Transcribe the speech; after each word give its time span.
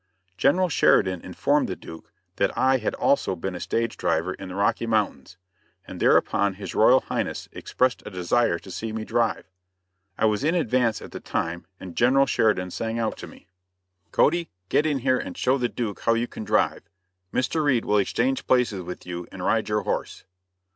General 0.35 0.67
Sheridan 0.67 1.21
informed 1.21 1.69
the 1.69 1.75
Duke 1.75 2.11
that 2.37 2.57
I 2.57 2.79
also 2.97 3.33
had 3.33 3.41
been 3.41 3.53
a 3.53 3.59
stage 3.59 3.97
driver 3.97 4.33
in 4.33 4.49
the 4.49 4.55
Rocky 4.55 4.87
Mountains, 4.87 5.37
and 5.85 5.99
thereupon 5.99 6.55
His 6.55 6.73
Royal 6.73 7.01
Highness 7.01 7.47
expressed 7.51 8.01
a 8.03 8.09
desire 8.09 8.57
to 8.57 8.71
see 8.71 8.91
me 8.91 9.05
drive. 9.05 9.45
I 10.17 10.25
was 10.25 10.43
in 10.43 10.55
advance 10.55 11.03
at 11.03 11.11
the 11.11 11.19
time, 11.19 11.67
and 11.79 11.95
General 11.95 12.25
Sheridan 12.25 12.71
sang 12.71 12.97
out 12.97 13.15
to 13.17 13.27
me: 13.27 13.45
"Cody, 14.11 14.49
get 14.69 14.87
in 14.87 14.97
here 14.97 15.19
and 15.19 15.37
show 15.37 15.59
the 15.59 15.69
Duke 15.69 15.99
how 15.99 16.15
you 16.15 16.25
can 16.27 16.43
drive. 16.45 16.81
Mr. 17.31 17.63
Reed 17.63 17.85
will 17.85 17.99
exchange 17.99 18.47
places 18.47 18.81
with 18.81 19.05
you 19.05 19.27
and 19.31 19.45
ride 19.45 19.69
your 19.69 19.81
horse." 19.81 20.23